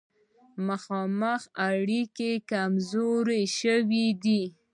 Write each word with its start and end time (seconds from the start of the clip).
مخامخ 0.67 1.41
اړیکې 1.69 2.31
کمزورې 2.49 3.43
شوې 3.59 4.07
دي. 4.23 4.41